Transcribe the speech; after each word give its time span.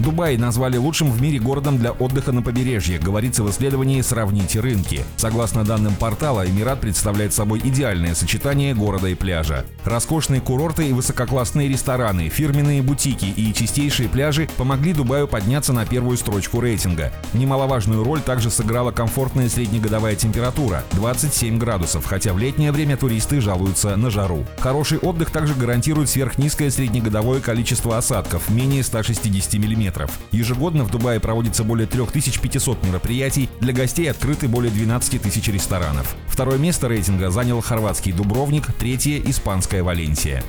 Дубай 0.00 0.38
назвали 0.38 0.78
лучшим 0.78 1.10
в 1.10 1.20
мире 1.20 1.38
городом 1.38 1.76
для 1.76 1.92
отдыха 1.92 2.32
на 2.32 2.40
побережье, 2.40 2.98
говорится 2.98 3.42
в 3.42 3.50
исследовании 3.50 4.00
«Сравните 4.00 4.60
рынки». 4.60 5.04
Согласно 5.16 5.62
данным 5.62 5.94
портала, 5.94 6.46
Эмират 6.48 6.80
представляет 6.80 7.34
собой 7.34 7.60
идеальное 7.62 8.14
сочетание 8.14 8.74
города 8.74 9.08
и 9.08 9.14
пляжа. 9.14 9.66
Роскошные 9.84 10.40
курорты 10.40 10.88
и 10.88 10.94
высококлассные 10.94 11.68
рестораны, 11.68 12.30
фирменные 12.30 12.82
бутики 12.82 13.26
и 13.26 13.52
чистейшие 13.52 14.08
пляжи 14.08 14.48
помогли 14.56 14.94
Дубаю 14.94 15.28
подняться 15.28 15.74
на 15.74 15.84
первую 15.84 16.16
строчку 16.16 16.60
рейтинга. 16.60 17.12
Немаловажную 17.34 18.02
роль 18.02 18.22
также 18.22 18.50
сыграла 18.50 18.92
комфортная 18.92 19.50
среднегодовая 19.50 20.14
температура– 20.14 20.82
27 20.92 21.58
градусов, 21.58 22.06
хотя 22.06 22.32
в 22.32 22.38
летнее 22.38 22.72
время 22.72 22.96
туристы 22.96 23.42
жалуются 23.42 23.96
на 23.96 24.08
жару. 24.08 24.46
Хороший 24.60 24.98
отдых 24.98 25.30
также 25.30 25.54
гарантирует 25.54 26.08
сверхнизкое 26.08 26.70
среднегодовое 26.70 27.40
количество 27.40 27.98
осадков– 27.98 28.48
менее 28.48 28.82
160 28.82 29.54
мм 29.54 29.89
метров. 29.90 30.18
Ежегодно 30.30 30.84
в 30.84 30.90
Дубае 30.90 31.18
проводится 31.18 31.64
более 31.64 31.88
3500 31.88 32.84
мероприятий, 32.84 33.48
для 33.60 33.72
гостей 33.72 34.08
открыты 34.08 34.46
более 34.46 34.70
12 34.70 35.20
тысяч 35.20 35.48
ресторанов. 35.48 36.14
Второе 36.28 36.58
место 36.58 36.86
рейтинга 36.86 37.30
занял 37.30 37.60
хорватский 37.60 38.12
Дубровник, 38.12 38.72
третье– 38.78 39.20
испанская 39.24 39.82
Валенсия. 39.82 40.44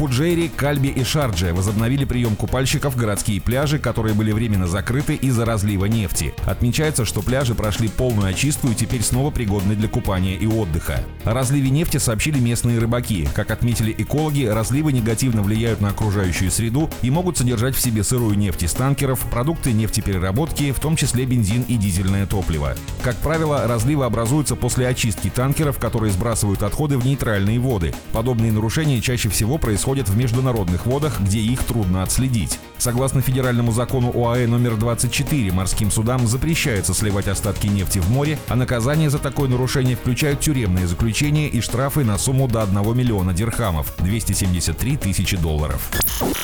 Фуджейре, 0.00 0.48
Кальбе 0.48 0.88
и 0.88 1.04
Шардже 1.04 1.52
возобновили 1.52 2.06
прием 2.06 2.34
купальщиков 2.34 2.96
городские 2.96 3.38
пляжи, 3.38 3.78
которые 3.78 4.14
были 4.14 4.32
временно 4.32 4.66
закрыты 4.66 5.14
из-за 5.14 5.44
разлива 5.44 5.84
нефти. 5.84 6.32
Отмечается, 6.46 7.04
что 7.04 7.20
пляжи 7.20 7.54
прошли 7.54 7.88
полную 7.88 8.30
очистку 8.30 8.68
и 8.68 8.74
теперь 8.74 9.02
снова 9.02 9.30
пригодны 9.30 9.74
для 9.74 9.88
купания 9.88 10.38
и 10.38 10.46
отдыха. 10.46 11.04
О 11.24 11.34
разливе 11.34 11.68
нефти 11.68 11.98
сообщили 11.98 12.38
местные 12.38 12.78
рыбаки. 12.78 13.28
Как 13.34 13.50
отметили 13.50 13.94
экологи, 13.98 14.46
разливы 14.46 14.94
негативно 14.94 15.42
влияют 15.42 15.82
на 15.82 15.90
окружающую 15.90 16.50
среду 16.50 16.88
и 17.02 17.10
могут 17.10 17.36
содержать 17.36 17.76
в 17.76 17.80
себе 17.82 18.02
сырую 18.02 18.38
нефть 18.38 18.62
из 18.62 18.72
танкеров, 18.72 19.20
продукты 19.30 19.72
нефтепереработки, 19.72 20.72
в 20.72 20.80
том 20.80 20.96
числе 20.96 21.26
бензин 21.26 21.60
и 21.68 21.76
дизельное 21.76 22.24
топливо. 22.24 22.74
Как 23.02 23.16
правило, 23.16 23.68
разливы 23.68 24.06
образуются 24.06 24.56
после 24.56 24.88
очистки 24.88 25.28
танкеров, 25.28 25.78
которые 25.78 26.10
сбрасывают 26.10 26.62
отходы 26.62 26.96
в 26.96 27.04
нейтральные 27.04 27.60
воды. 27.60 27.92
Подобные 28.14 28.50
нарушения 28.50 29.02
чаще 29.02 29.28
всего 29.28 29.58
происходят 29.58 29.89
в 29.98 30.16
международных 30.16 30.86
водах, 30.86 31.20
где 31.20 31.40
их 31.40 31.62
трудно 31.64 32.02
отследить. 32.02 32.58
Согласно 32.78 33.20
федеральному 33.20 33.72
закону 33.72 34.10
ОАЭ 34.14 34.46
номер 34.46 34.76
24, 34.76 35.52
морским 35.52 35.90
судам 35.90 36.26
запрещается 36.26 36.94
сливать 36.94 37.28
остатки 37.28 37.66
нефти 37.66 37.98
в 37.98 38.10
море, 38.10 38.38
а 38.48 38.56
наказание 38.56 39.10
за 39.10 39.18
такое 39.18 39.48
нарушение 39.48 39.96
включают 39.96 40.40
тюремное 40.40 40.86
заключение 40.86 41.48
и 41.48 41.60
штрафы 41.60 42.04
на 42.04 42.16
сумму 42.18 42.48
до 42.48 42.62
1 42.62 42.96
миллиона 42.96 43.34
дирхамов– 43.34 43.92
273 43.98 44.96
тысячи 44.96 45.36
долларов. 45.36 45.90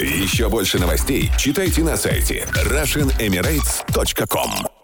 Еще 0.00 0.48
больше 0.48 0.78
новостей 0.78 1.30
читайте 1.38 1.82
на 1.82 1.96
сайте 1.96 2.46
RussianEmirates.com 2.52 4.75